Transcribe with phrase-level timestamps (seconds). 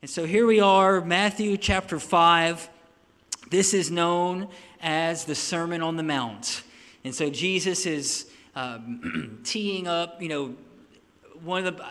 [0.00, 2.70] And so here we are, Matthew chapter 5.
[3.50, 4.46] This is known
[4.80, 6.62] as the Sermon on the Mount.
[7.02, 10.54] And so Jesus is um, teeing up, you know,
[11.42, 11.84] one of the,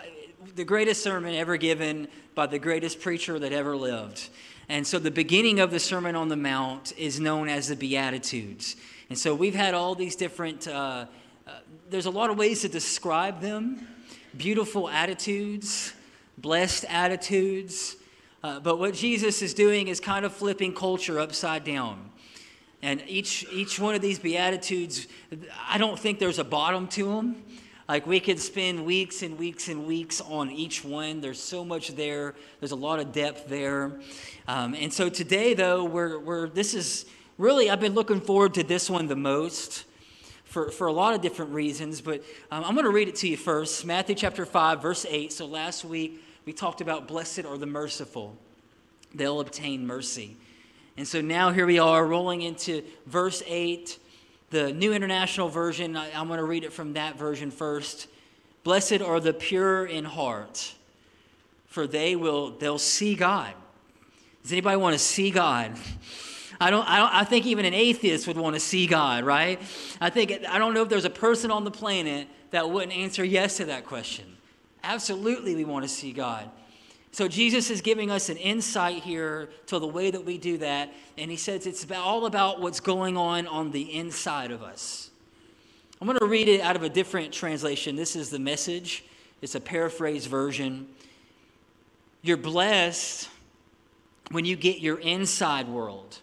[0.55, 4.29] the greatest sermon ever given by the greatest preacher that ever lived.
[4.69, 8.77] And so the beginning of the Sermon on the Mount is known as the Beatitudes.
[9.09, 11.07] And so we've had all these different, uh,
[11.45, 11.51] uh,
[11.89, 13.85] there's a lot of ways to describe them
[14.37, 15.91] beautiful attitudes,
[16.37, 17.96] blessed attitudes.
[18.47, 22.09] Uh, but what Jesus is doing is kind of flipping culture upside down.
[22.81, 25.07] And each, each one of these Beatitudes,
[25.67, 27.43] I don't think there's a bottom to them.
[27.89, 31.19] Like we could spend weeks and weeks and weeks on each one.
[31.19, 32.35] There's so much there.
[32.61, 33.99] There's a lot of depth there.
[34.47, 37.05] Um, and so today, though, we're, we're, this is
[37.37, 39.83] really, I've been looking forward to this one the most
[40.45, 41.99] for, for a lot of different reasons.
[41.99, 45.33] But um, I'm going to read it to you first Matthew chapter 5, verse 8.
[45.33, 48.33] So last week, we talked about blessed are the merciful,
[49.13, 50.37] they'll obtain mercy.
[50.95, 53.99] And so now here we are rolling into verse 8,
[54.49, 55.97] the New International Version.
[55.97, 58.07] I, I'm going to read it from that version first.
[58.63, 60.73] Blessed are the pure in heart,
[61.65, 63.53] for they will they'll see God.
[64.43, 65.73] Does anybody want to see God?
[66.61, 69.61] I don't, I don't I think even an atheist would want to see God, right?
[69.99, 73.25] I think I don't know if there's a person on the planet that wouldn't answer
[73.25, 74.36] yes to that question.
[74.83, 76.49] Absolutely, we want to see God.
[77.11, 80.93] So Jesus is giving us an insight here to the way that we do that,
[81.17, 85.09] and he says it's about, all about what's going on on the inside of us.
[85.99, 87.95] I'm going to read it out of a different translation.
[87.95, 89.03] This is the message.
[89.41, 90.87] It's a paraphrased version.
[92.21, 93.29] You're blessed
[94.31, 96.19] when you get your inside world,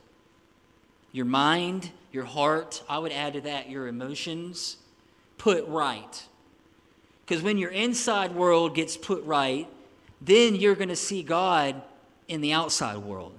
[1.13, 4.77] your mind, your heart, I would add to that your emotions,
[5.39, 6.23] put right.
[7.27, 9.67] Because when your inside world gets put right,
[10.21, 11.81] then you're going to see God
[12.29, 13.35] in the outside world.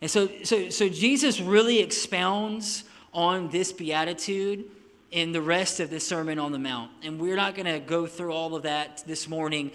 [0.00, 4.64] And so, so, so Jesus really expounds on this beatitude
[5.10, 6.90] in the rest of the Sermon on the Mount.
[7.02, 9.70] And we're not going to go through all of that this morning.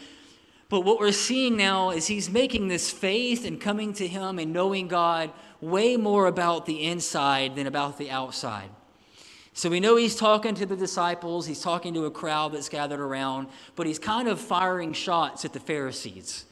[0.69, 4.53] But what we're seeing now is he's making this faith and coming to him and
[4.53, 8.69] knowing God way more about the inside than about the outside.
[9.53, 13.01] So we know he's talking to the disciples, he's talking to a crowd that's gathered
[13.01, 16.45] around, but he's kind of firing shots at the Pharisees.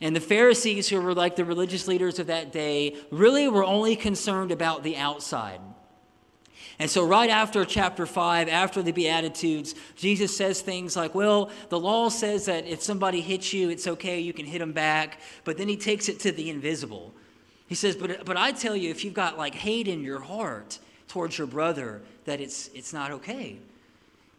[0.00, 3.94] And the Pharisees, who were like the religious leaders of that day, really were only
[3.94, 5.60] concerned about the outside.
[6.78, 11.78] And so, right after chapter 5, after the Beatitudes, Jesus says things like, Well, the
[11.78, 15.20] law says that if somebody hits you, it's okay, you can hit them back.
[15.44, 17.14] But then he takes it to the invisible.
[17.68, 20.80] He says, But, but I tell you, if you've got like hate in your heart
[21.06, 23.58] towards your brother, that it's, it's not okay.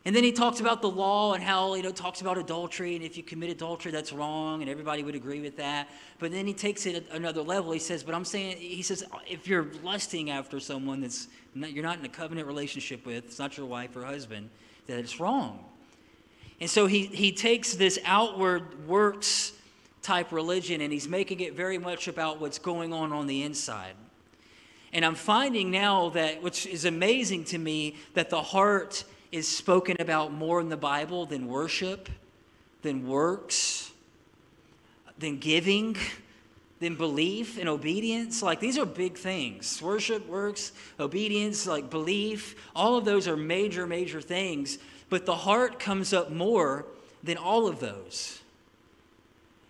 [0.06, 3.06] And then he talks about the law and how, you know, talks about adultery, and
[3.06, 5.88] if you commit adultery, that's wrong, and everybody would agree with that.
[6.20, 7.72] But then he takes it another level.
[7.72, 11.86] He says, but I'm saying, he says, if you're lusting after someone that's not, you're
[11.86, 14.50] not in a covenant relationship with, it's not your wife or husband,
[14.88, 15.64] that it's wrong.
[16.60, 19.54] And so he, he takes this outward works
[20.02, 23.96] type religion and he's making it very much about what's going on on the inside.
[24.94, 29.98] And I'm finding now that, which is amazing to me, that the heart is spoken
[30.00, 32.08] about more in the Bible than worship,
[32.84, 33.92] than works,
[35.18, 35.98] than giving,
[36.80, 38.44] than belief and obedience.
[38.44, 39.82] Like these are big things.
[39.82, 44.78] Worship, works, obedience, like belief, all of those are major, major things.
[45.10, 46.86] But the heart comes up more
[47.24, 48.43] than all of those.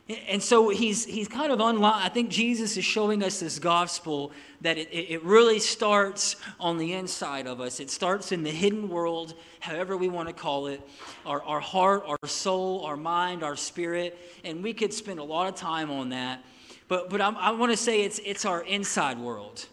[0.09, 2.01] And so he's, he's kind of online.
[2.03, 6.91] I think Jesus is showing us this gospel that it, it really starts on the
[6.93, 7.79] inside of us.
[7.79, 10.81] It starts in the hidden world, however we want to call it
[11.25, 14.19] our, our heart, our soul, our mind, our spirit.
[14.43, 16.43] And we could spend a lot of time on that.
[16.89, 19.67] But, but I, I want to say it's, it's our inside world.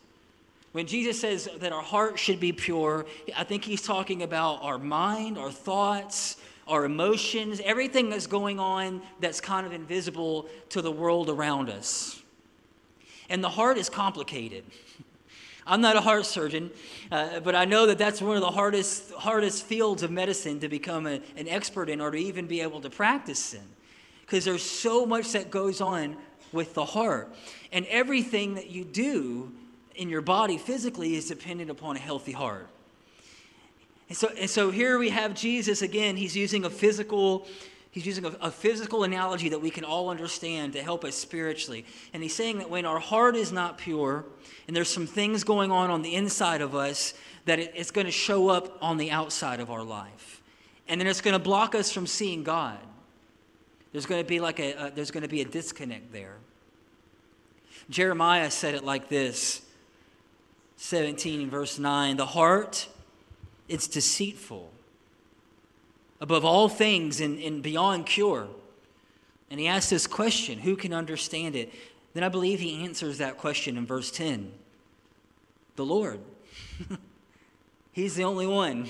[0.71, 3.05] When Jesus says that our heart should be pure,
[3.37, 6.37] I think he's talking about our mind, our thoughts,
[6.71, 12.23] our emotions, everything that's going on that's kind of invisible to the world around us.
[13.29, 14.65] And the heart is complicated.
[15.67, 16.71] I'm not a heart surgeon,
[17.13, 20.69] uh, but I know that that's one of the hardest, hardest fields of medicine to
[20.69, 23.63] become a, an expert in or to even be able to practice in.
[24.23, 26.17] Because there's so much that goes on
[26.53, 27.35] with the heart.
[27.73, 29.53] And everything that you do
[29.95, 32.69] in your body physically is dependent upon a healthy heart.
[34.11, 36.17] And so, and so here we have Jesus again.
[36.17, 37.47] He's using a physical,
[37.93, 41.87] he's using a, a physical analogy that we can all understand to help us spiritually.
[42.13, 44.25] And he's saying that when our heart is not pure,
[44.67, 47.15] and there's some things going on on the inside of us,
[47.45, 50.43] that it, it's going to show up on the outside of our life,
[50.89, 52.79] and then it's going to block us from seeing God.
[53.93, 56.37] There's going to be like a, uh, there's going to be a disconnect there.
[57.89, 59.63] Jeremiah said it like this
[60.79, 62.89] 17 verse 9 The heart,
[63.71, 64.71] it's deceitful
[66.21, 68.49] above all things and, and beyond cure.
[69.51, 71.73] And he asks this question who can understand it?
[72.13, 74.53] Then I believe he answers that question in verse 10
[75.77, 76.21] the Lord.
[77.93, 78.87] He's the only one.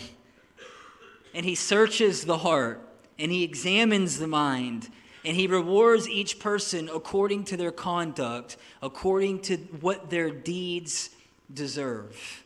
[1.33, 2.81] And he searches the heart
[3.19, 4.89] and he examines the mind
[5.25, 11.11] and he rewards each person according to their conduct, according to what their deeds
[11.53, 12.45] deserve.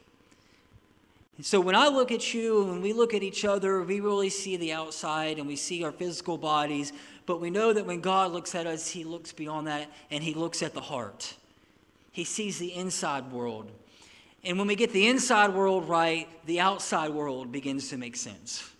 [1.43, 4.31] So when I look at you and when we look at each other, we really
[4.31, 6.93] see the outside and we see our physical bodies,
[7.27, 10.35] but we know that when God looks at us, he looks beyond that and he
[10.35, 11.35] looks at the heart.
[12.13, 13.71] He sees the inside world.
[14.45, 18.71] And when we get the inside world right, the outside world begins to make sense.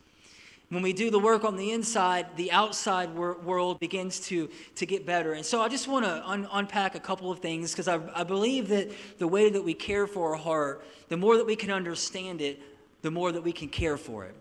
[0.75, 4.85] When we do the work on the inside, the outside wor- world begins to, to
[4.85, 5.35] get better.
[5.35, 8.25] And so I just want to un- unpack a couple of things because I, I
[8.25, 11.71] believe that the way that we care for our heart, the more that we can
[11.71, 12.61] understand it,
[13.03, 14.35] the more that we can care for it.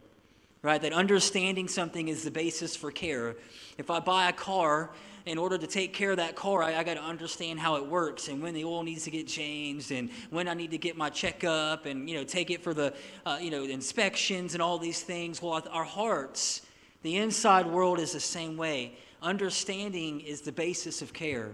[0.64, 0.82] Right?
[0.82, 3.36] That understanding something is the basis for care.
[3.78, 4.90] If I buy a car
[5.25, 7.86] in order to take care of that car, I, I got to understand how it
[7.86, 10.98] works and when the oil needs to get changed and when I need to get
[10.98, 12.94] my checkup and you know take it for the
[13.25, 15.42] uh, you know inspections and all these things.
[15.42, 16.62] Well, our hearts,
[17.02, 18.98] the inside world is the same way.
[19.22, 21.52] Understanding is the basis of care.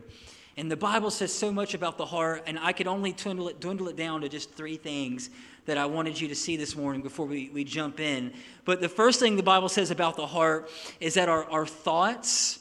[0.57, 3.61] And the Bible says so much about the heart, and I could only dwindle it,
[3.61, 5.29] dwindle it down to just three things
[5.67, 8.33] that I wanted you to see this morning before we, we jump in.
[8.65, 10.69] But the first thing the Bible says about the heart
[10.99, 12.58] is that our, our thoughts,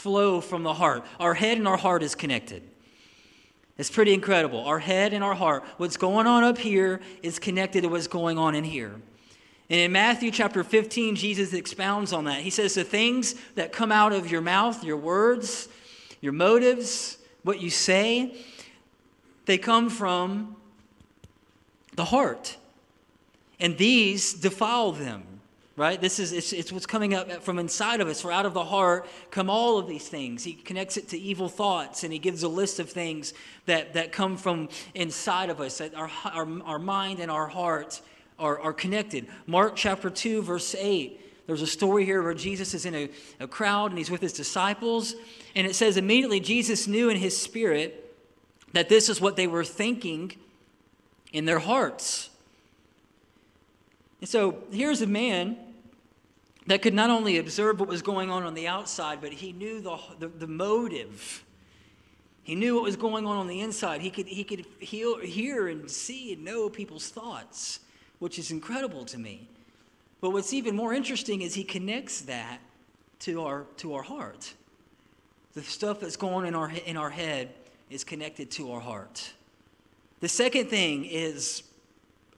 [0.00, 1.04] flow from the heart.
[1.18, 2.62] Our head and our heart is connected.
[3.76, 4.60] It's pretty incredible.
[4.60, 8.38] Our head and our heart, what's going on up here is connected to what's going
[8.38, 8.94] on in here.
[9.68, 12.40] And in Matthew chapter 15, Jesus expounds on that.
[12.40, 15.68] He says, The things that come out of your mouth, your words,
[16.20, 18.36] your motives, what you say,
[19.44, 20.56] they come from
[21.94, 22.56] the heart.
[23.58, 25.39] And these defile them
[25.80, 25.98] right?
[25.98, 28.20] This is it's, it's what's coming up from inside of us.
[28.20, 30.44] For out of the heart come all of these things.
[30.44, 33.32] He connects it to evil thoughts, and he gives a list of things
[33.64, 35.78] that that come from inside of us.
[35.78, 38.02] That our our, our mind and our heart
[38.38, 39.26] are, are connected.
[39.46, 41.18] Mark chapter two, verse eight.
[41.46, 43.08] There's a story here where Jesus is in a,
[43.40, 45.14] a crowd and he's with his disciples,
[45.56, 48.14] and it says immediately Jesus knew in his spirit
[48.74, 50.32] that this is what they were thinking
[51.32, 52.28] in their hearts.
[54.20, 55.56] And so here's a man
[56.70, 59.80] that could not only observe what was going on on the outside, but he knew
[59.80, 61.44] the, the, the motive.
[62.44, 64.00] He knew what was going on on the inside.
[64.00, 67.80] He could, he could heal, hear and see and know people's thoughts,
[68.20, 69.48] which is incredible to me.
[70.20, 72.60] But what's even more interesting is he connects that
[73.20, 74.54] to our, to our heart.
[75.54, 77.52] The stuff that's going on in our, in our head
[77.90, 79.32] is connected to our heart.
[80.20, 81.64] The second thing is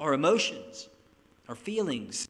[0.00, 0.88] our emotions,
[1.50, 2.29] our feelings.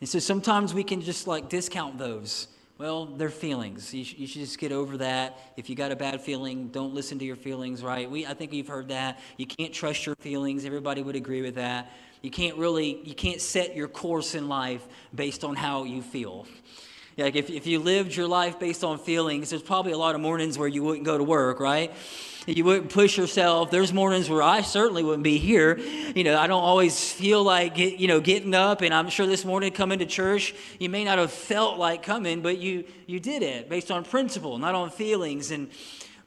[0.00, 2.48] And so sometimes we can just like discount those.
[2.78, 3.94] Well, they're feelings.
[3.94, 5.38] You, sh- you, should just get over that.
[5.56, 8.10] If you got a bad feeling, don't listen to your feelings, right?
[8.10, 9.18] We, I think you've heard that.
[9.38, 10.66] You can't trust your feelings.
[10.66, 11.90] Everybody would agree with that.
[12.20, 16.46] You can't really, you can't set your course in life based on how you feel.
[17.16, 20.20] Like if, if you lived your life based on feelings, there's probably a lot of
[20.20, 21.94] mornings where you wouldn't go to work, right?
[22.46, 23.72] You wouldn't push yourself.
[23.72, 25.78] There's mornings where I certainly wouldn't be here.
[25.78, 29.44] You know, I don't always feel like you know getting up, and I'm sure this
[29.44, 33.42] morning coming to church, you may not have felt like coming, but you you did
[33.42, 35.50] it based on principle, not on feelings.
[35.50, 35.70] And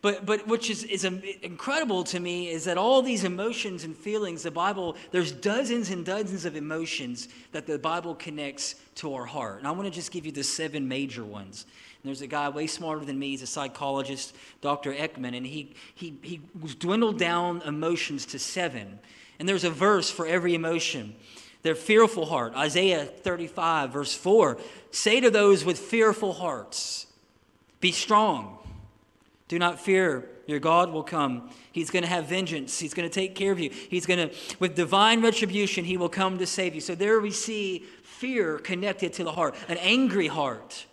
[0.02, 4.44] but, but which is, is incredible to me is that all these emotions and feelings,
[4.44, 9.60] the Bible, there's dozens and dozens of emotions that the Bible connects to our heart.
[9.60, 11.66] And I want to just give you the seven major ones.
[12.02, 14.94] And there's a guy way smarter than me, he's a psychologist, Dr.
[14.94, 16.40] Ekman, and he, he, he
[16.78, 19.00] dwindled down emotions to seven.
[19.38, 21.14] And there's a verse for every emotion.
[21.62, 24.58] Their fearful heart, Isaiah 35, verse 4
[24.92, 27.06] say to those with fearful hearts,
[27.82, 28.59] Be strong
[29.50, 30.30] do not fear.
[30.46, 31.50] Your God will come.
[31.72, 32.80] He's going to have vengeance.
[32.80, 33.72] He's going to take care of you.
[33.72, 36.82] He's going to, with divine retribution, He will come to save you.
[36.82, 40.86] So there we see fear connected to the heart, an angry heart.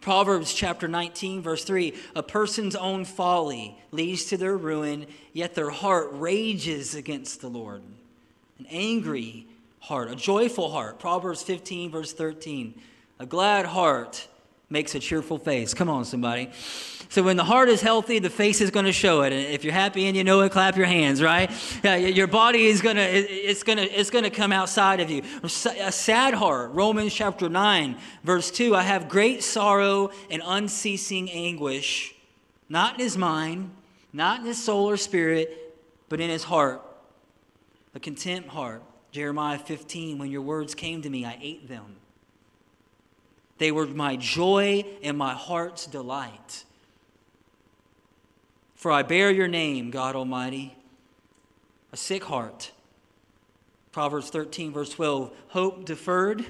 [0.00, 5.70] Proverbs chapter 19, verse 3 A person's own folly leads to their ruin, yet their
[5.70, 7.82] heart rages against the Lord.
[8.58, 9.46] An angry
[9.80, 10.98] heart, a joyful heart.
[10.98, 12.80] Proverbs 15, verse 13
[13.18, 14.28] A glad heart
[14.68, 15.74] makes a cheerful face.
[15.74, 16.50] Come on, somebody.
[17.08, 19.32] So when the heart is healthy, the face is going to show it.
[19.32, 21.50] And if you're happy and you know it, clap your hands, right?
[21.84, 25.08] Yeah, your body is going to it's going to it's going to come outside of
[25.08, 25.22] you.
[25.44, 32.14] A sad heart, Romans chapter 9, verse 2, I have great sorrow and unceasing anguish,
[32.68, 33.70] not in his mind,
[34.12, 35.76] not in his soul or spirit,
[36.08, 36.82] but in his heart.
[37.94, 38.82] A content heart.
[39.12, 41.96] Jeremiah 15, when your words came to me, I ate them.
[43.58, 46.64] They were my joy and my heart's delight.
[48.74, 50.76] For I bear your name, God Almighty,
[51.92, 52.72] a sick heart.
[53.92, 56.44] Proverbs 13, verse 12 hope deferred.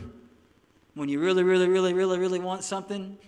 [0.94, 3.18] When you really, really, really, really, really want something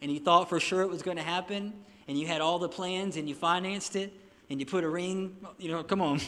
[0.00, 1.72] and you thought for sure it was going to happen
[2.08, 4.12] and you had all the plans and you financed it
[4.48, 6.20] and you put a ring, you know, come on.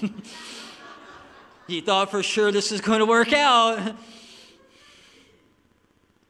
[1.67, 3.97] you thought for sure this was going to work out.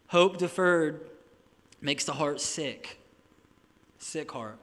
[0.08, 1.08] Hope deferred
[1.80, 2.98] makes the heart sick,
[3.98, 4.58] sick heart.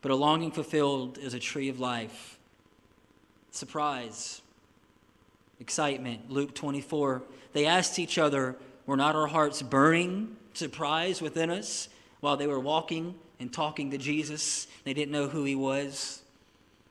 [0.00, 2.38] But a longing fulfilled is a tree of life.
[3.50, 4.40] Surprise,
[5.58, 6.30] excitement.
[6.30, 7.22] Luke 24.
[7.52, 11.88] They asked each other, Were not our hearts burning, surprise within us
[12.20, 14.68] while they were walking and talking to Jesus?
[14.84, 16.22] They didn't know who he was,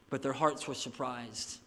[0.10, 1.60] but their hearts were surprised.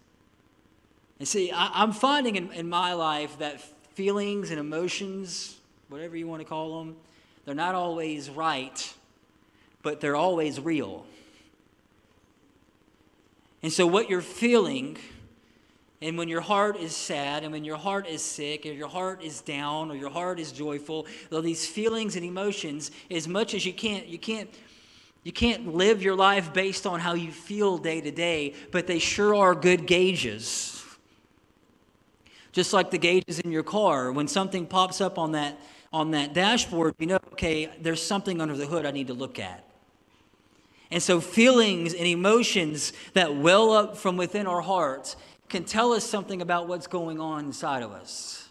[1.19, 3.61] And see, I, am finding in, in my life that
[3.95, 5.57] feelings and emotions,
[5.91, 6.97] whatever you want to call them,
[7.45, 8.95] they're not always right,
[9.83, 11.05] but they're always real.
[13.63, 14.97] And so, what you're feeling,
[16.01, 19.23] and when your heart is sad, and when your heart is sick, or your heart
[19.23, 23.67] is down, or your heart is joyful, all these feelings and emotions, as much as
[23.67, 24.49] you can't, you can't.
[25.23, 28.99] You can't live your life based on how you feel day to day, but they
[28.99, 30.83] sure are good gauges.
[32.53, 35.61] Just like the gauges in your car, when something pops up on that
[35.93, 39.39] on that dashboard, you know, okay, there's something under the hood I need to look
[39.39, 39.65] at.
[40.91, 45.17] And so, feelings and emotions that well up from within our hearts
[45.49, 48.49] can tell us something about what's going on inside of us.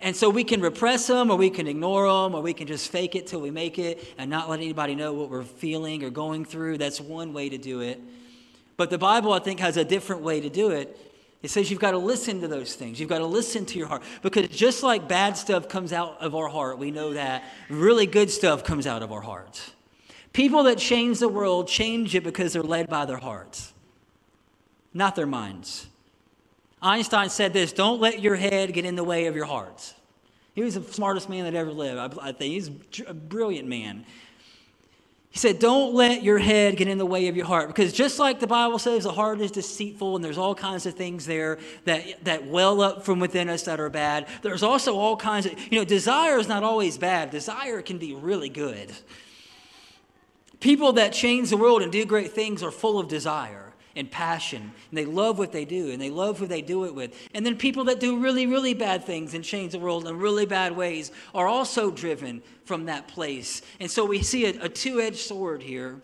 [0.00, 2.90] And so, we can repress them, or we can ignore them, or we can just
[2.90, 6.08] fake it till we make it and not let anybody know what we're feeling or
[6.10, 6.78] going through.
[6.78, 8.00] That's one way to do it.
[8.76, 10.98] But the Bible, I think, has a different way to do it.
[11.44, 12.98] It says you've got to listen to those things.
[12.98, 14.02] You've got to listen to your heart.
[14.22, 18.30] Because just like bad stuff comes out of our heart, we know that really good
[18.30, 19.72] stuff comes out of our hearts.
[20.32, 23.74] People that change the world change it because they're led by their hearts,
[24.94, 25.86] not their minds.
[26.80, 29.92] Einstein said this don't let your head get in the way of your heart.
[30.54, 32.18] He was the smartest man that ever lived.
[32.22, 32.70] I, think he's
[33.06, 34.06] a brilliant man.
[35.34, 37.66] He said, Don't let your head get in the way of your heart.
[37.66, 40.94] Because just like the Bible says, the heart is deceitful and there's all kinds of
[40.94, 44.28] things there that, that well up from within us that are bad.
[44.42, 48.14] There's also all kinds of, you know, desire is not always bad, desire can be
[48.14, 48.92] really good.
[50.60, 53.63] People that change the world and do great things are full of desire
[53.96, 54.60] and passion,
[54.90, 57.14] and they love what they do, and they love who they do it with.
[57.32, 60.46] And then people that do really, really bad things and change the world in really
[60.46, 63.62] bad ways are also driven from that place.
[63.80, 66.00] And so we see a, a two edged sword here.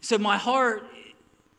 [0.00, 0.84] So my heart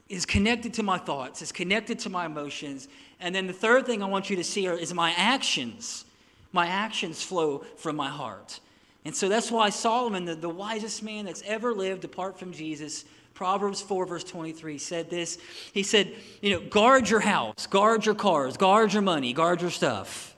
[0.10, 2.88] is connected to my thoughts, it's connected to my emotions.
[3.20, 6.06] And then the third thing I want you to see are, is my actions.
[6.52, 8.60] My actions flow from my heart.
[9.06, 13.06] And so that's why Solomon, the, the wisest man that's ever lived apart from Jesus,
[13.40, 15.38] Proverbs 4, verse 23, said this.
[15.72, 19.70] He said, You know, guard your house, guard your cars, guard your money, guard your
[19.70, 20.36] stuff.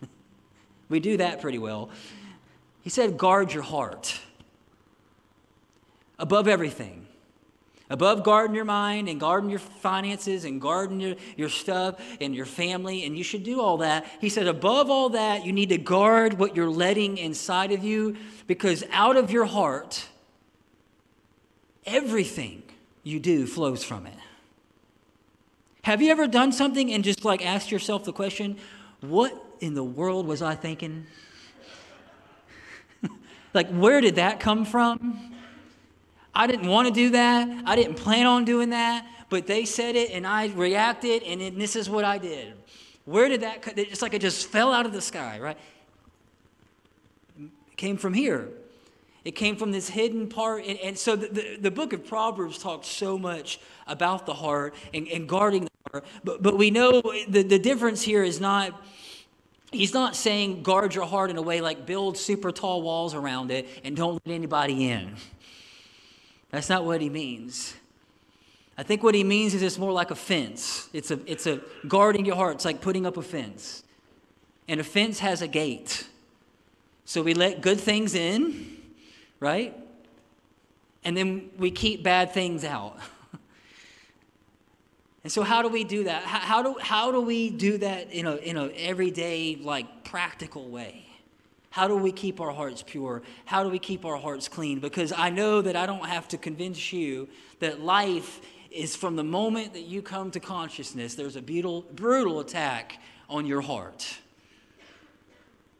[0.88, 1.90] we do that pretty well.
[2.80, 4.18] He said, Guard your heart
[6.18, 7.06] above everything
[7.90, 12.44] above guarding your mind and guarding your finances and guarding your, your stuff and your
[12.44, 14.06] family, and you should do all that.
[14.20, 18.16] He said, above all that, you need to guard what you're letting inside of you
[18.46, 20.06] because out of your heart,
[21.88, 22.62] everything
[23.02, 24.14] you do flows from it.
[25.82, 28.58] Have you ever done something and just like asked yourself the question,
[29.00, 31.06] what in the world was I thinking?
[33.54, 35.34] like, where did that come from?
[36.34, 37.48] I didn't want to do that.
[37.64, 41.58] I didn't plan on doing that, but they said it and I reacted, and then
[41.58, 42.54] this is what I did.
[43.06, 43.62] Where did that?
[43.62, 43.74] come?
[43.76, 45.56] It's like it just fell out of the sky, right?
[47.40, 48.50] It came from here.
[49.28, 50.64] It came from this hidden part.
[50.64, 54.74] And, and so the, the, the, book of Proverbs talks so much about the heart
[54.94, 56.06] and, and guarding the heart.
[56.24, 58.82] But, but we know the, the difference here is not,
[59.70, 63.50] he's not saying guard your heart in a way like build super tall walls around
[63.50, 65.14] it and don't let anybody in.
[66.48, 67.74] That's not what he means.
[68.78, 70.88] I think what he means is it's more like a fence.
[70.94, 72.54] It's a, it's a guarding your heart.
[72.54, 73.84] It's like putting up a fence.
[74.68, 76.06] And a fence has a gate.
[77.04, 78.77] So we let good things in,
[79.40, 79.76] right?
[81.04, 82.98] And then we keep bad things out.
[85.24, 86.24] and so how do we do that?
[86.24, 90.68] How, how, do, how do we do that in a, in a everyday, like, practical
[90.68, 91.06] way?
[91.70, 93.22] How do we keep our hearts pure?
[93.44, 94.80] How do we keep our hearts clean?
[94.80, 97.28] Because I know that I don't have to convince you
[97.60, 98.40] that life
[98.70, 103.46] is from the moment that you come to consciousness, there's a brutal, brutal attack on
[103.46, 104.18] your heart.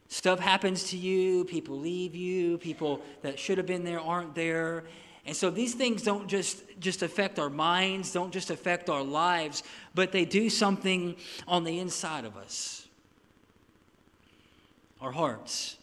[0.08, 4.84] Stuff happens to you, people leave you, people that should have been there aren't there.
[5.26, 9.62] And so these things don't just, just affect our minds, don't just affect our lives,
[9.94, 12.88] but they do something on the inside of us
[15.00, 15.76] our hearts.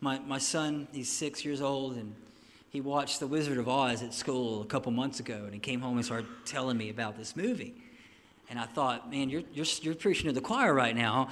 [0.00, 2.14] My, my son, he's six years old, and
[2.70, 5.80] he watched The Wizard of Oz at school a couple months ago, and he came
[5.80, 7.74] home and started telling me about this movie.
[8.50, 11.30] And I thought, man, you're, you're, you're preaching to the choir right now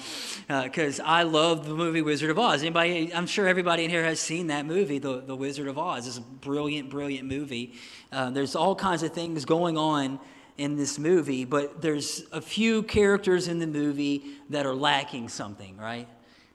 [0.48, 2.62] because uh, I love the movie Wizard of Oz.
[2.62, 6.06] Anybody, I'm sure everybody in here has seen that movie, The, the Wizard of Oz.
[6.06, 7.74] It's a brilliant, brilliant movie.
[8.10, 10.18] Uh, there's all kinds of things going on
[10.56, 15.76] in this movie, but there's a few characters in the movie that are lacking something,
[15.76, 16.08] right?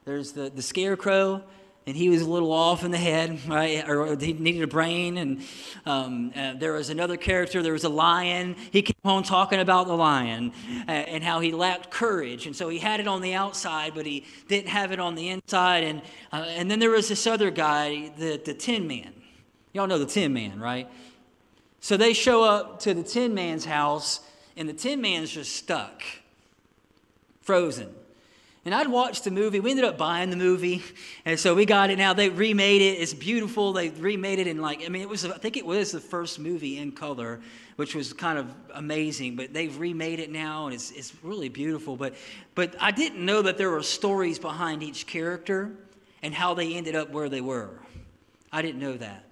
[0.06, 1.44] There's the, the scarecrow,
[1.88, 3.88] and he was a little off in the head, right?
[3.88, 5.18] Or he needed a brain.
[5.18, 5.42] And
[5.86, 8.58] um, uh, there was another character, there was a lion.
[8.72, 10.52] He came home talking about the lion
[10.86, 12.46] uh, and how he lacked courage.
[12.46, 15.30] And so he had it on the outside, but he didn't have it on the
[15.30, 15.86] inside.
[15.86, 16.02] And,
[16.34, 19.14] uh, and then there was this other guy, the, the Tin Man.
[19.72, 20.90] Y'all know the Tin Man, right?
[21.80, 24.20] So they show up to the Tin Man's house,
[24.58, 26.04] and the Tin Man's just stuck,
[27.40, 27.96] frozen.
[28.68, 29.62] And I'd watched the movie.
[29.62, 30.84] We ended up buying the movie.
[31.24, 32.12] And so we got it now.
[32.12, 33.00] They remade it.
[33.00, 33.72] It's beautiful.
[33.72, 36.38] They remade it in like, I mean, it was, I think it was the first
[36.38, 37.40] movie in color,
[37.78, 39.38] which was kind of amazing.
[39.38, 41.96] But they've remade it now and it's, it's really beautiful.
[41.96, 42.16] But,
[42.56, 45.72] but I didn't know that there were stories behind each character
[46.22, 47.80] and how they ended up where they were.
[48.52, 49.24] I didn't know that.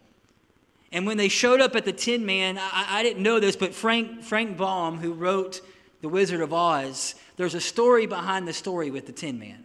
[0.94, 3.76] And when they showed up at the Tin Man, I, I didn't know this, but
[3.76, 5.60] Frank, Frank Baum, who wrote
[6.06, 9.64] The Wizard of Oz, there's a story behind the story with the Tin Man.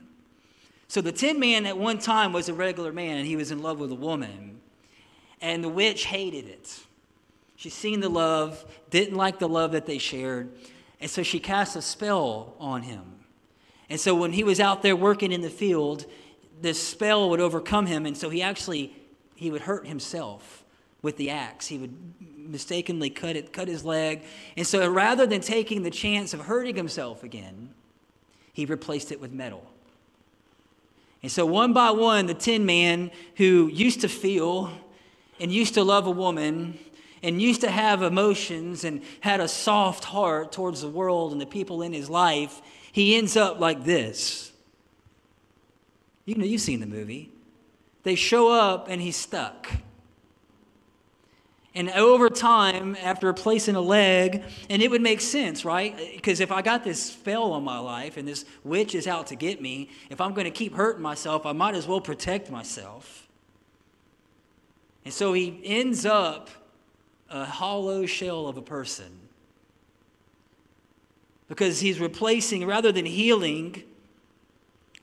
[0.88, 3.61] So the Tin Man at one time was a regular man and he was in
[3.61, 4.62] love with a woman.
[5.42, 6.80] And the witch hated it.
[7.56, 10.50] She seen the love, didn't like the love that they shared,
[10.99, 13.17] and so she cast a spell on him.
[13.91, 16.06] And so when he was out there working in the field,
[16.62, 18.97] this spell would overcome him, and so he actually
[19.34, 20.65] he would hurt himself
[21.02, 21.67] with the axe.
[21.67, 21.95] He would
[22.36, 24.23] mistakenly cut it, cut his leg.
[24.56, 27.75] And so rather than taking the chance of hurting himself again,
[28.52, 29.71] he replaced it with metal.
[31.23, 34.73] And so one by one, the tin man who used to feel
[35.39, 36.78] and used to love a woman
[37.23, 41.47] and used to have emotions and had a soft heart towards the world and the
[41.47, 44.52] people in his life, he ends up like this.
[46.25, 47.30] You know, you've seen the movie.
[48.02, 49.71] They show up and he's stuck.
[51.75, 55.97] And over time, after replacing a leg, and it would make sense, right?
[56.17, 59.37] Because if I got this spell on my life and this witch is out to
[59.37, 63.28] get me, if I'm going to keep hurting myself, I might as well protect myself.
[65.04, 66.50] And so he ends up
[67.28, 69.21] a hollow shell of a person.
[71.49, 73.85] Because he's replacing, rather than healing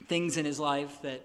[0.07, 1.21] things in his life that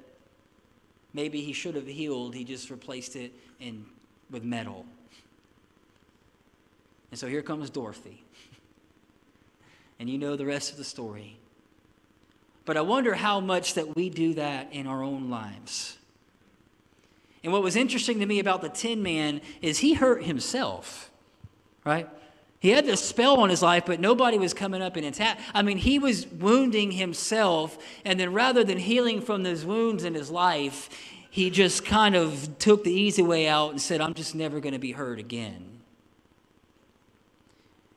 [1.12, 3.86] maybe he should have healed, he just replaced it in,
[4.30, 4.86] with metal.
[7.12, 8.24] And so here comes Dorothy.
[10.00, 11.36] and you know the rest of the story.
[12.64, 15.98] But I wonder how much that we do that in our own lives.
[17.44, 21.10] And what was interesting to me about the Tin Man is he hurt himself,
[21.84, 22.08] right?
[22.60, 25.38] He had this spell on his life, but nobody was coming up and attack.
[25.52, 30.14] I mean, he was wounding himself, and then rather than healing from those wounds in
[30.14, 30.88] his life,
[31.28, 34.74] he just kind of took the easy way out and said, I'm just never going
[34.74, 35.71] to be hurt again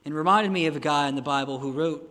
[0.06, 2.08] and reminded me of a guy in the Bible who wrote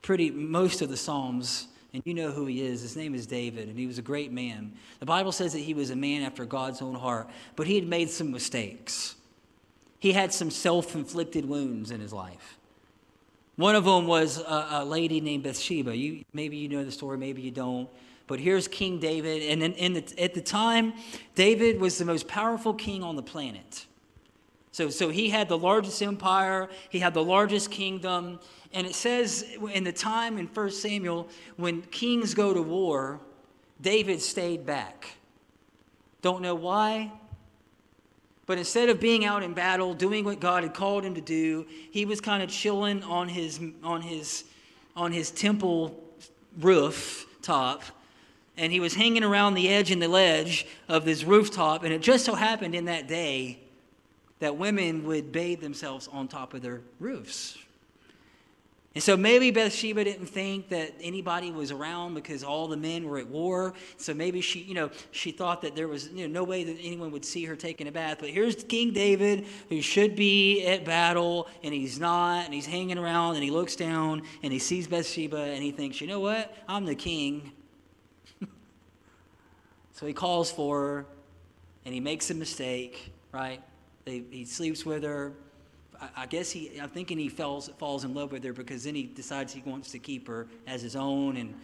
[0.00, 1.66] pretty most of the Psalms.
[1.92, 2.82] And you know who he is.
[2.82, 4.72] His name is David, and he was a great man.
[5.00, 7.86] The Bible says that he was a man after God's own heart, but he had
[7.86, 9.16] made some mistakes.
[9.98, 12.58] He had some self inflicted wounds in his life.
[13.56, 15.96] One of them was a, a, lady named Bathsheba.
[15.96, 17.88] You, maybe you know the story, maybe you don't.
[18.26, 19.42] But here's King David.
[19.42, 20.92] And in, in the, at the time,
[21.34, 23.86] David was the most powerful king on the planet.
[24.74, 28.40] So, so he had the largest empire, he had the largest kingdom.
[28.72, 33.20] And it says in the time in 1 Samuel, when kings go to war,
[33.80, 35.10] David stayed back.
[36.22, 37.12] Don't know why,
[38.46, 41.66] but instead of being out in battle, doing what God had called him to do,
[41.92, 44.42] he was kind of chilling on his, on his,
[44.96, 46.02] on his temple
[46.58, 47.84] roof top,
[48.56, 51.84] and he was hanging around the edge and the ledge of this rooftop.
[51.84, 53.60] And it just so happened in that day
[54.44, 57.56] that women would bathe themselves on top of their roofs.
[58.94, 63.16] And so maybe Bathsheba didn't think that anybody was around because all the men were
[63.16, 63.72] at war.
[63.96, 66.76] So maybe she, you know, she thought that there was you know, no way that
[66.78, 68.18] anyone would see her taking a bath.
[68.20, 72.98] But here's King David who should be at battle and he's not, and he's hanging
[72.98, 76.54] around and he looks down and he sees Bathsheba and he thinks, you know what?
[76.68, 77.50] I'm the king.
[79.92, 81.06] so he calls for her
[81.86, 83.62] and he makes a mistake, right?
[84.04, 85.32] They, he sleeps with her
[86.16, 89.04] I guess he, I'm thinking he falls, falls in love with her because then he
[89.04, 91.36] decides he wants to keep her as his own.
[91.36, 91.54] And,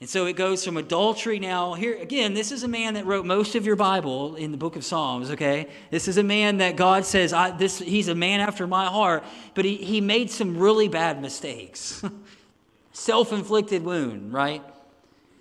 [0.00, 1.74] and so it goes from adultery now.
[1.74, 4.76] Here, again, this is a man that wrote most of your Bible in the book
[4.76, 5.68] of Psalms, okay?
[5.90, 9.24] This is a man that God says, I, this, he's a man after my heart,
[9.54, 12.02] but he, he made some really bad mistakes.
[12.92, 14.62] Self inflicted wound, right?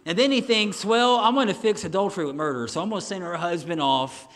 [0.06, 3.02] And then he thinks, well, I'm going to fix adultery with murder, so I'm going
[3.02, 4.28] to send her husband off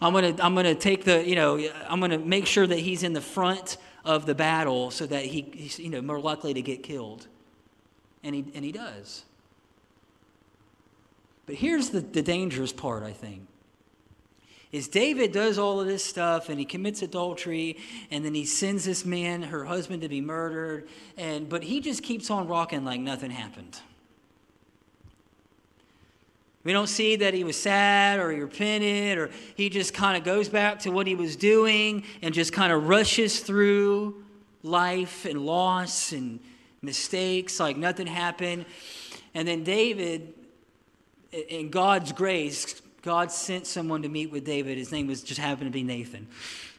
[0.00, 2.66] I'm going to I'm going to take the, you know, I'm going to make sure
[2.66, 6.20] that he's in the front of the battle so that he, he's, you know, more
[6.20, 7.26] likely to get killed.
[8.22, 9.24] And he, and he does.
[11.46, 13.46] But here's the, the dangerous part, I think.
[14.70, 17.78] Is David does all of this stuff and he commits adultery
[18.10, 22.02] and then he sends this man, her husband, to be murdered, and but he just
[22.02, 23.80] keeps on rocking like nothing happened.
[26.68, 30.22] We don't see that he was sad or he repented or he just kind of
[30.22, 34.22] goes back to what he was doing and just kind of rushes through
[34.62, 36.40] life and loss and
[36.82, 38.66] mistakes like nothing happened.
[39.34, 40.34] And then David,
[41.32, 44.76] in God's grace, God sent someone to meet with David.
[44.76, 46.28] His name was just happened to be Nathan.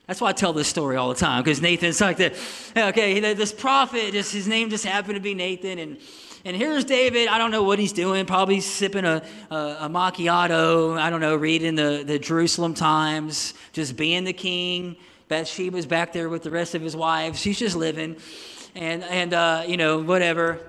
[0.05, 2.37] That's why I tell this story all the time because Nathan's like the
[2.77, 5.97] okay, this prophet, just his name just happened to be Nathan, and
[6.45, 7.27] and here's David.
[7.27, 8.25] I don't know what he's doing.
[8.25, 9.21] Probably sipping a,
[9.51, 10.97] a, a macchiato.
[10.97, 14.95] I don't know, reading the, the Jerusalem Times, just being the king.
[15.27, 17.39] Bathsheba's back there with the rest of his wives.
[17.39, 18.15] She's just living.
[18.75, 20.59] And, and uh, you know, whatever.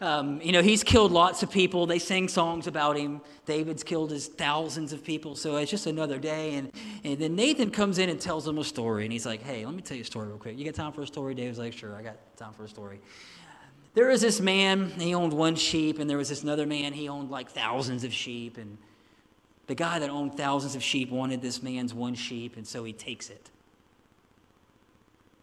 [0.00, 1.86] Um, you know, he's killed lots of people.
[1.86, 3.20] They sing songs about him.
[3.46, 5.36] David's killed his thousands of people.
[5.36, 6.54] So it's just another day.
[6.54, 6.72] And,
[7.04, 9.04] and then Nathan comes in and tells him a story.
[9.04, 10.58] And he's like, hey, let me tell you a story real quick.
[10.58, 11.34] You got time for a story?
[11.34, 13.00] David's like, sure, I got time for a story
[13.94, 17.08] there was this man, he owned one sheep, and there was this another man, he
[17.08, 18.56] owned like thousands of sheep.
[18.56, 18.78] And
[19.66, 22.92] the guy that owned thousands of sheep wanted this man's one sheep, and so he
[22.92, 23.50] takes it.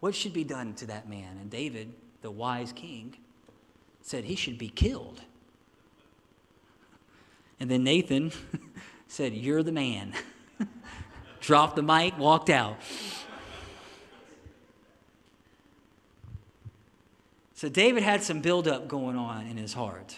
[0.00, 1.36] What should be done to that man?
[1.40, 3.16] And David, the wise king,
[4.02, 5.20] said he should be killed.
[7.60, 8.32] And then Nathan
[9.06, 10.14] said, You're the man.
[11.40, 12.78] Dropped the mic, walked out.
[17.60, 20.16] So David had some buildup going on in his heart.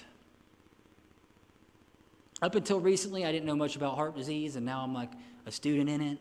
[2.40, 5.10] Up until recently, I didn't know much about heart disease, and now I'm like
[5.44, 6.18] a student in it.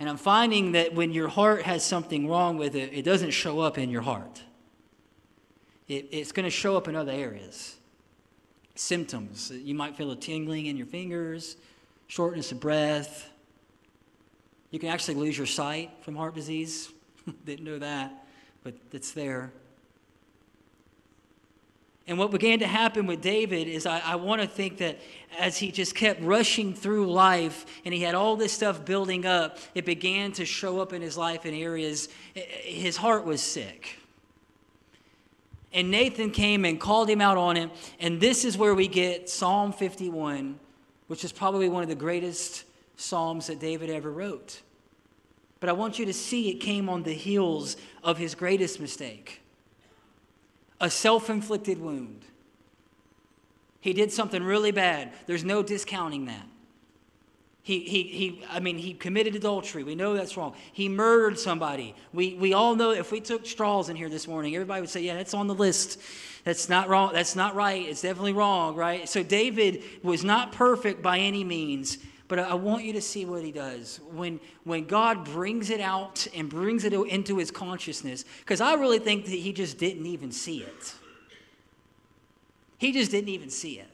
[0.00, 3.60] And I'm finding that when your heart has something wrong with it, it doesn't show
[3.60, 4.42] up in your heart.
[5.86, 7.76] It, it's going to show up in other areas.
[8.74, 9.52] Symptoms.
[9.52, 11.56] You might feel a tingling in your fingers,
[12.08, 13.30] shortness of breath.
[14.72, 16.90] You can actually lose your sight from heart disease.
[17.44, 18.25] Didn't know that
[18.66, 19.52] but it's there.
[22.08, 24.98] And what began to happen with David is I, I want to think that
[25.38, 29.58] as he just kept rushing through life and he had all this stuff building up,
[29.76, 32.08] it began to show up in his life in areas.
[32.34, 34.00] Eh, eh, his heart was sick.
[35.72, 37.70] And Nathan came and called him out on it.
[38.00, 40.58] And this is where we get Psalm 51,
[41.06, 42.64] which is probably one of the greatest
[42.96, 44.60] Psalms that David ever wrote.
[45.60, 49.40] But I want you to see it came on the heels of his greatest mistake
[50.80, 52.22] a self inflicted wound.
[53.80, 55.12] He did something really bad.
[55.26, 56.46] There's no discounting that.
[57.62, 59.82] He, he, he, I mean, he committed adultery.
[59.82, 60.54] We know that's wrong.
[60.72, 61.96] He murdered somebody.
[62.12, 65.00] We, we all know if we took straws in here this morning, everybody would say,
[65.00, 66.00] yeah, that's on the list.
[66.44, 67.12] That's not wrong.
[67.12, 67.88] That's not right.
[67.88, 69.08] It's definitely wrong, right?
[69.08, 73.44] So David was not perfect by any means, but I want you to see what
[73.44, 78.60] he does when, when God brings it out and brings it into his consciousness, because
[78.60, 80.94] I really think that he just didn't even see it.
[82.78, 83.88] He just didn't even see it.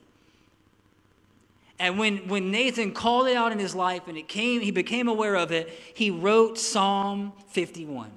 [1.79, 5.09] And when, when Nathan called it out in his life and it came, he became
[5.09, 8.11] aware of it, he wrote Psalm 51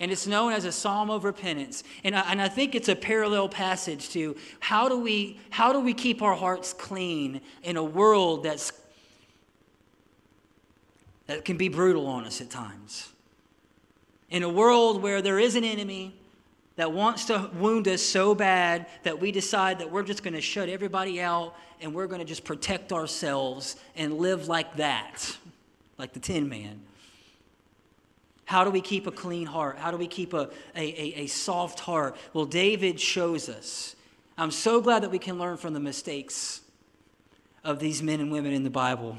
[0.00, 2.96] and it's known as a psalm of repentance and I, and I think it's a
[2.96, 7.84] parallel passage to how do we how do we keep our hearts clean in a
[7.84, 8.72] world that's
[11.26, 13.12] that can be brutal on us at times
[14.30, 16.14] in a world where there is an enemy
[16.78, 20.40] that wants to wound us so bad that we decide that we're just going to
[20.40, 25.36] shut everybody out and we're going to just protect ourselves and live like that,
[25.98, 26.80] like the Tin Man.
[28.48, 29.76] How do we keep a clean heart?
[29.76, 32.16] How do we keep a, a, a, a, soft heart?
[32.32, 33.94] Well, David shows us.
[34.38, 36.62] I'm so glad that we can learn from the mistakes
[37.62, 39.18] of these men and women in the Bible.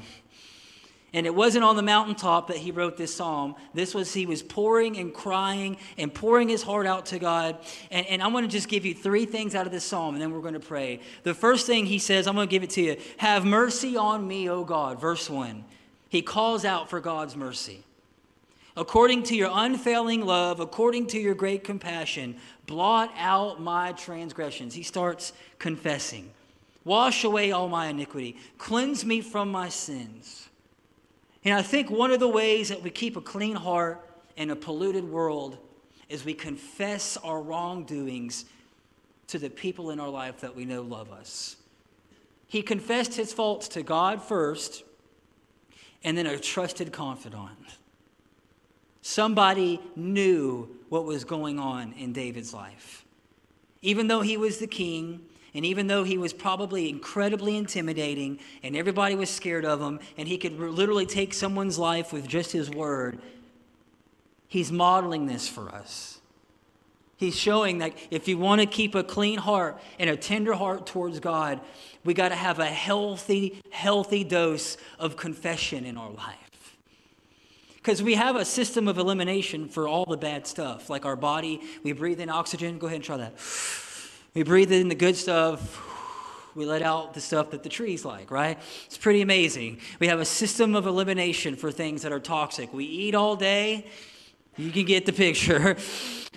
[1.12, 3.54] And it wasn't on the mountaintop that he wrote this psalm.
[3.72, 7.56] This was, he was pouring and crying and pouring his heart out to God.
[7.92, 10.20] And, and I'm going to just give you three things out of this psalm, and
[10.20, 10.98] then we're going to pray.
[11.22, 14.26] The first thing he says, I'm going to give it to you Have mercy on
[14.26, 15.00] me, O God.
[15.00, 15.64] Verse 1.
[16.08, 17.84] He calls out for God's mercy.
[18.80, 24.72] According to your unfailing love, according to your great compassion, blot out my transgressions.
[24.72, 26.30] He starts confessing.
[26.82, 28.38] Wash away all my iniquity.
[28.56, 30.48] Cleanse me from my sins.
[31.44, 34.00] And I think one of the ways that we keep a clean heart
[34.38, 35.58] in a polluted world
[36.08, 38.46] is we confess our wrongdoings
[39.26, 41.56] to the people in our life that we know love us.
[42.46, 44.84] He confessed his faults to God first,
[46.02, 47.58] and then a trusted confidant.
[49.02, 53.04] Somebody knew what was going on in David's life.
[53.82, 55.22] Even though he was the king,
[55.54, 60.28] and even though he was probably incredibly intimidating and everybody was scared of him and
[60.28, 63.20] he could literally take someone's life with just his word,
[64.46, 66.20] he's modeling this for us.
[67.16, 70.86] He's showing that if you want to keep a clean heart and a tender heart
[70.86, 71.60] towards God,
[72.04, 76.49] we got to have a healthy, healthy dose of confession in our life.
[77.82, 81.62] Because we have a system of elimination for all the bad stuff, like our body,
[81.82, 82.78] we breathe in oxygen.
[82.78, 83.34] Go ahead and try that.
[84.34, 85.86] We breathe in the good stuff.
[86.54, 88.58] We let out the stuff that the trees like, right?
[88.84, 89.80] It's pretty amazing.
[89.98, 92.74] We have a system of elimination for things that are toxic.
[92.74, 93.86] We eat all day.
[94.58, 95.76] You can get the picture.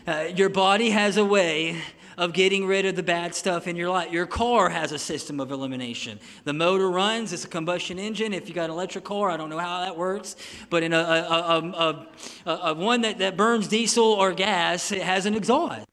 [0.05, 1.81] Uh, your body has a way
[2.17, 4.11] of getting rid of the bad stuff in your life.
[4.11, 6.19] Your car has a system of elimination.
[6.43, 8.33] The motor runs, it's a combustion engine.
[8.33, 10.35] If you got an electric car, I don't know how that works,
[10.69, 12.07] but in a, a,
[12.45, 15.87] a, a, one that, that burns diesel or gas, it has an exhaust.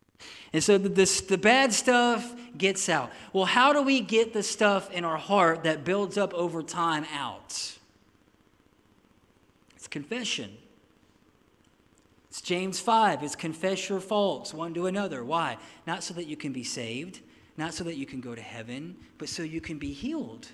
[0.52, 3.10] And so the, the, the bad stuff gets out.
[3.32, 7.06] Well, how do we get the stuff in our heart that builds up over time
[7.14, 7.76] out?
[9.76, 10.56] It's confession.
[12.30, 13.24] It's James 5.
[13.24, 15.24] It's confess your faults one to another.
[15.24, 15.58] Why?
[15.84, 17.20] Not so that you can be saved,
[17.56, 20.46] not so that you can go to heaven, but so you can be healed.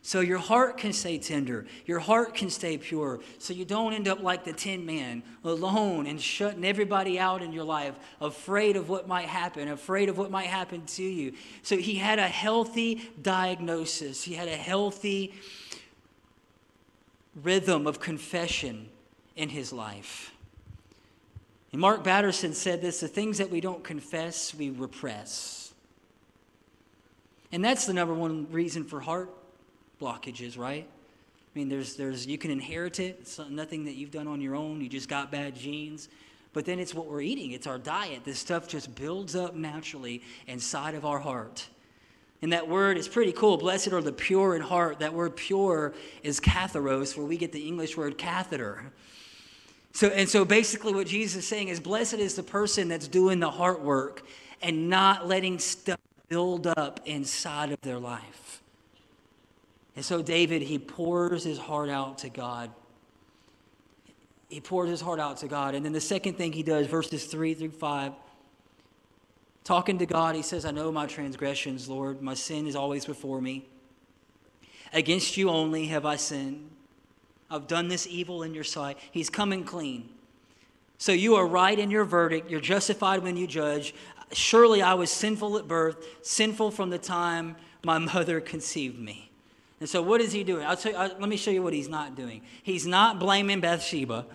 [0.00, 4.06] So your heart can stay tender, your heart can stay pure, so you don't end
[4.06, 8.88] up like the tin man, alone and shutting everybody out in your life, afraid of
[8.88, 11.32] what might happen, afraid of what might happen to you.
[11.62, 15.34] So he had a healthy diagnosis, he had a healthy
[17.42, 18.88] rhythm of confession
[19.38, 20.32] in his life.
[21.72, 25.72] And Mark Batterson said this the things that we don't confess, we repress.
[27.52, 29.30] And that's the number one reason for heart
[30.00, 30.86] blockages, right?
[30.86, 33.18] I mean, there's, there's, you can inherit it.
[33.20, 34.80] It's nothing that you've done on your own.
[34.80, 36.08] You just got bad genes.
[36.52, 37.52] But then it's what we're eating.
[37.52, 38.24] It's our diet.
[38.24, 41.66] This stuff just builds up naturally inside of our heart.
[42.42, 43.56] And that word is pretty cool.
[43.56, 45.00] Blessed are the pure in heart.
[45.00, 48.92] That word pure is katharos, where we get the English word catheter.
[49.98, 53.40] So, and so basically, what Jesus is saying is, blessed is the person that's doing
[53.40, 54.24] the heart work
[54.62, 58.62] and not letting stuff build up inside of their life.
[59.96, 62.70] And so David, he pours his heart out to God.
[64.48, 65.74] He pours his heart out to God.
[65.74, 68.12] And then the second thing he does, verses 3 through 5,
[69.64, 72.22] talking to God, he says, I know my transgressions, Lord.
[72.22, 73.66] My sin is always before me.
[74.92, 76.70] Against you only have I sinned.
[77.50, 78.98] I've done this evil in your sight.
[79.10, 80.08] He's coming clean.
[80.98, 82.50] So you are right in your verdict.
[82.50, 83.94] You're justified when you judge.
[84.32, 89.30] Surely I was sinful at birth, sinful from the time my mother conceived me.
[89.80, 90.66] And so, what is he doing?
[90.66, 92.42] I'll tell you, let me show you what he's not doing.
[92.64, 94.26] He's not blaming Bathsheba.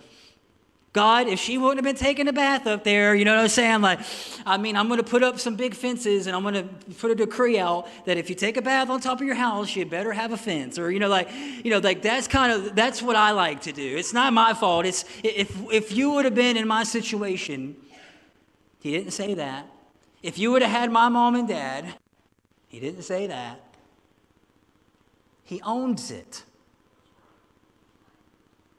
[0.94, 3.48] God, if she wouldn't have been taking a bath up there, you know what I'm
[3.48, 3.80] saying?
[3.80, 3.98] Like,
[4.46, 7.10] I mean, I'm going to put up some big fences and I'm going to put
[7.10, 9.84] a decree out that if you take a bath on top of your house, you
[9.84, 10.78] better have a fence.
[10.78, 11.28] Or, you know, like,
[11.64, 13.96] you know, like that's kind of, that's what I like to do.
[13.96, 14.86] It's not my fault.
[14.86, 17.74] It's, if, if you would have been in my situation,
[18.78, 19.66] he didn't say that.
[20.22, 21.92] If you would have had my mom and dad,
[22.68, 23.60] he didn't say that.
[25.42, 26.44] He owns it.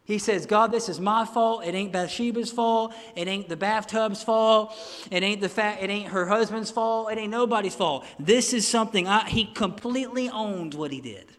[0.05, 1.65] He says, God, this is my fault.
[1.65, 2.93] It ain't Bathsheba's fault.
[3.15, 4.71] It ain't the bathtub's fault.
[5.09, 5.81] It ain't the fact.
[5.81, 7.11] It ain't her husband's fault.
[7.11, 8.05] It ain't nobody's fault.
[8.19, 11.31] This is something I, he completely owned what he did.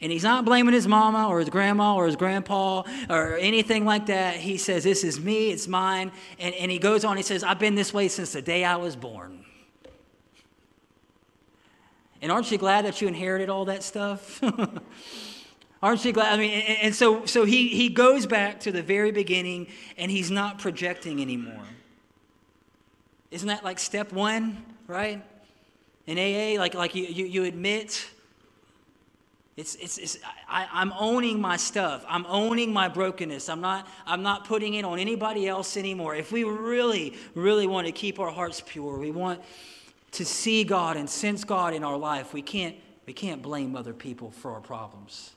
[0.00, 4.06] And he's not blaming his mama or his grandma or his grandpa or anything like
[4.06, 4.36] that.
[4.36, 6.12] He says, This is me, it's mine.
[6.38, 8.76] And, and he goes on, he says, I've been this way since the day I
[8.76, 9.44] was born.
[12.22, 14.42] And aren't you glad that you inherited all that stuff?
[15.82, 16.32] aren't you glad?
[16.32, 20.10] I mean, and, and so, so he, he goes back to the very beginning and
[20.10, 21.64] he's not projecting anymore.
[23.30, 25.22] Isn't that like step one, right?
[26.06, 28.08] In AA, like, like you, you, you admit
[29.58, 32.04] it's, it's, it's, I, I'm owning my stuff.
[32.08, 33.48] I'm owning my brokenness.
[33.48, 36.14] I'm not, I'm not putting it on anybody else anymore.
[36.14, 39.42] If we really, really want to keep our hearts pure, we want
[40.12, 43.92] to see God and sense God in our life, we can't, we can't blame other
[43.92, 45.32] people for our problems.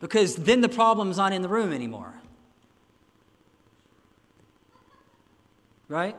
[0.00, 2.14] Because then the problem's not in the room anymore.
[5.88, 6.16] Right?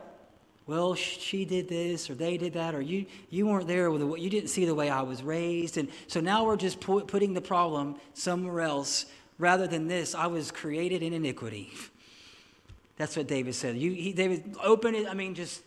[0.70, 4.14] well, she did this or they did that or you, you weren't there with the,
[4.14, 5.76] you didn't see the way I was raised.
[5.78, 10.14] And so now we're just put, putting the problem somewhere else rather than this.
[10.14, 11.72] I was created in iniquity.
[12.98, 13.78] That's what David said.
[13.78, 15.08] You, he, David, open it.
[15.08, 15.62] I mean, just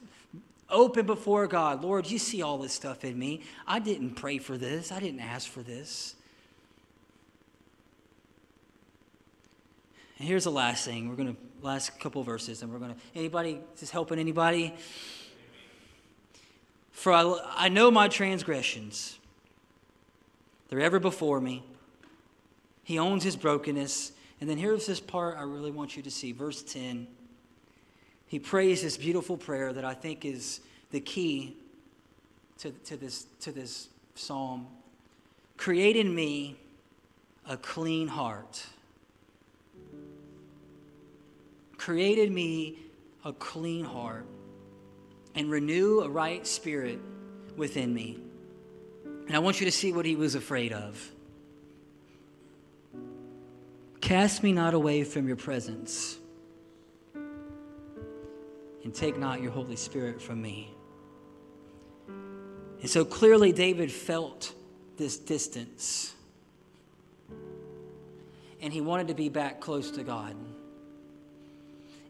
[0.69, 1.83] open before God.
[1.83, 3.41] Lord, you see all this stuff in me.
[3.67, 4.89] I didn't pray for this.
[4.89, 6.15] I didn't ask for this.
[10.23, 11.09] And here's the last thing.
[11.09, 13.01] We're going to last couple verses, and we're going to.
[13.13, 13.59] Anybody?
[13.81, 14.73] Is helping anybody?
[16.93, 19.19] For I, I know my transgressions,
[20.69, 21.61] they're ever before me.
[22.85, 24.13] He owns his brokenness.
[24.39, 26.31] And then here's this part I really want you to see.
[26.31, 27.05] Verse 10.
[28.25, 31.57] He prays this beautiful prayer that I think is the key
[32.59, 34.67] to, to, this, to this psalm.
[35.57, 36.55] Create in me
[37.45, 38.67] a clean heart
[41.83, 42.77] created me
[43.25, 44.25] a clean heart
[45.35, 46.97] and renew a right spirit
[47.57, 48.17] within me.
[49.27, 51.11] And I want you to see what he was afraid of.
[53.99, 56.19] Cast me not away from your presence,
[57.15, 60.73] and take not your Holy Spirit from me.
[62.79, 64.53] And so clearly, David felt
[64.95, 66.13] this distance,
[68.61, 70.33] and he wanted to be back close to God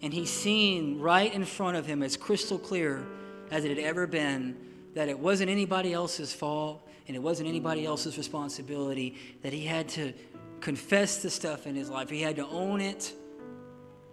[0.03, 3.05] and he's seen right in front of him as crystal clear
[3.49, 4.55] as it had ever been
[4.95, 9.87] that it wasn't anybody else's fault and it wasn't anybody else's responsibility, that he had
[9.89, 10.13] to
[10.59, 12.09] confess the stuff in his life.
[12.09, 13.13] He had to own it.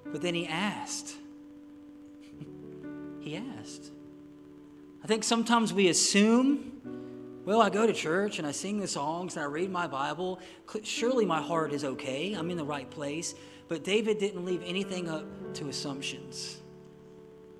[0.06, 1.14] But then he asked.
[3.20, 3.90] he asked.
[5.02, 9.36] I think sometimes we assume, well, I go to church and I sing the songs
[9.36, 10.40] and I read my Bible.
[10.84, 12.32] Surely my heart is okay.
[12.32, 13.34] I'm in the right place.
[13.70, 16.58] But David didn't leave anything up to assumptions.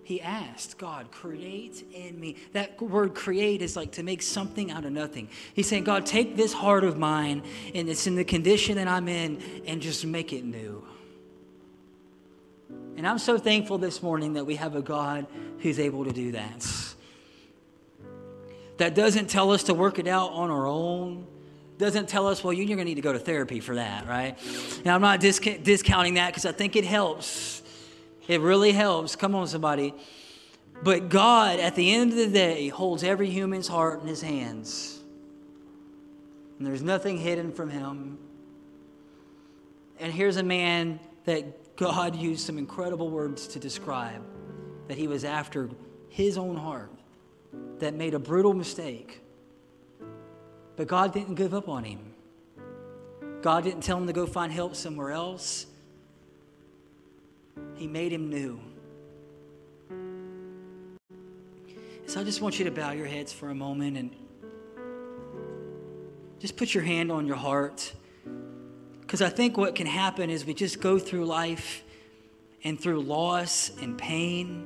[0.03, 2.35] He asked God, create in me.
[2.53, 5.29] That word create is like to make something out of nothing.
[5.55, 7.45] He's saying, God, take this heart of mine
[7.77, 10.85] and it's in the condition that I'm in and just make it new.
[12.97, 15.29] And I'm so thankful this morning that we have a God
[15.61, 16.67] who's able to do that.
[18.79, 21.29] That doesn't tell us to work it out on our own
[21.81, 24.37] doesn't tell us, well, you're going to need to go to therapy for that, right?
[24.85, 27.63] Now, I'm not disc- discounting that because I think it helps.
[28.29, 29.17] It really helps.
[29.17, 29.95] Come on, somebody.
[30.83, 35.01] But God, at the end of the day, holds every human's heart in his hands.
[36.59, 38.19] And there's nothing hidden from him.
[39.99, 44.23] And here's a man that God used some incredible words to describe
[44.89, 45.71] that he was after
[46.11, 46.93] his own heart,
[47.79, 49.20] that made a brutal mistake
[50.81, 51.99] but God didn't give up on him.
[53.43, 55.67] God didn't tell him to go find help somewhere else.
[57.75, 58.59] He made him new.
[62.07, 64.11] So I just want you to bow your heads for a moment and
[66.39, 67.93] just put your hand on your heart.
[69.03, 71.85] Because I think what can happen is we just go through life
[72.65, 74.65] and through loss and pain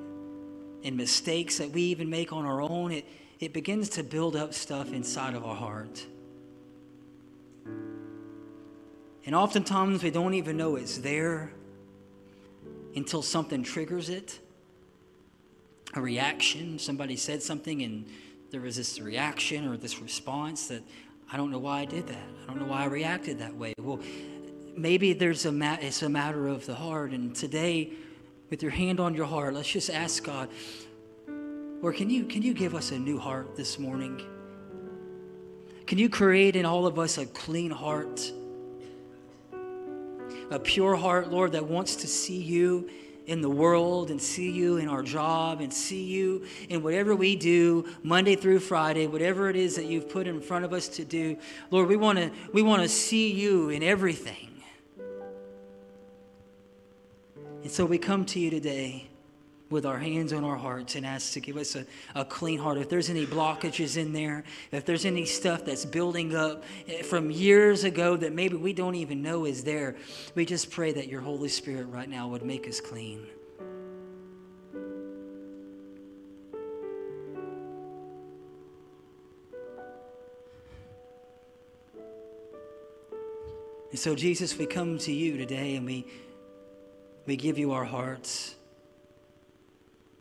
[0.84, 2.92] and mistakes that we even make on our own.
[2.92, 3.04] It,
[3.40, 6.06] it begins to build up stuff inside of our heart.
[9.26, 11.52] And oftentimes we don't even know it's there
[12.94, 14.40] until something triggers it
[15.94, 16.78] a reaction.
[16.78, 18.06] Somebody said something and
[18.50, 20.82] there was this reaction or this response that
[21.32, 22.26] I don't know why I did that.
[22.42, 23.74] I don't know why I reacted that way.
[23.78, 24.00] Well,
[24.76, 27.12] maybe there's a ma- it's a matter of the heart.
[27.12, 27.92] And today,
[28.50, 30.50] with your hand on your heart, let's just ask God,
[31.84, 34.18] or can you, can you give us a new heart this morning?
[35.86, 38.32] Can you create in all of us a clean heart?
[40.50, 42.88] A pure heart, Lord, that wants to see you
[43.26, 47.36] in the world and see you in our job and see you in whatever we
[47.36, 51.04] do Monday through Friday, whatever it is that you've put in front of us to
[51.04, 51.36] do.
[51.70, 54.62] Lord, we want to we want to see you in everything.
[57.62, 59.10] And so we come to you today
[59.70, 62.78] with our hands on our hearts and ask to give us a, a clean heart.
[62.78, 66.64] If there's any blockages in there, if there's any stuff that's building up
[67.04, 69.96] from years ago that maybe we don't even know is there,
[70.34, 73.26] we just pray that your Holy Spirit right now would make us clean.
[83.90, 86.04] And so, Jesus, we come to you today and we,
[87.26, 88.56] we give you our hearts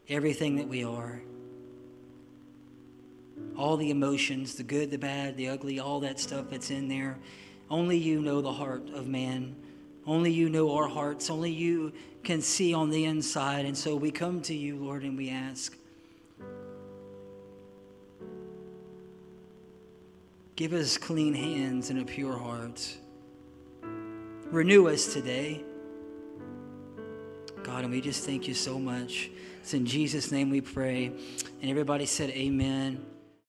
[0.09, 1.21] everything that we are.
[3.57, 7.17] All the emotions, the good, the bad, the ugly, all that stuff that's in there.
[7.69, 9.55] Only you know the heart of man.
[10.05, 11.29] Only you know our hearts.
[11.29, 11.93] Only you
[12.23, 13.65] can see on the inside.
[13.65, 15.75] And so we come to you, Lord, and we ask.
[20.55, 22.95] Give us clean hands and a pure heart.
[24.51, 25.63] Renew us today.
[27.63, 29.31] God, and we just thank you so much.
[29.63, 31.05] It's in Jesus' name we pray.
[31.05, 33.12] And everybody said, Amen.